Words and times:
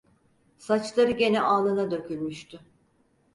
Saçları 0.57 1.11
gene 1.11 1.41
alnına 1.41 1.91
dökülmüştü. 1.91 2.59